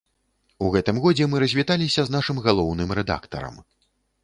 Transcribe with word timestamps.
У 0.67 0.71
гэтым 0.75 0.97
годзе 1.03 1.27
мы 1.33 1.43
развіталіся 1.43 2.01
з 2.09 2.15
нашым 2.17 2.41
галоўным 2.49 2.97
рэдактарам. 3.03 3.63